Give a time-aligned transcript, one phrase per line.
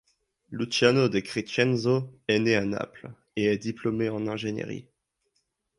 [0.49, 4.87] Luciano De Crescenzo est né à Naples, et est diplômé en ingénierie.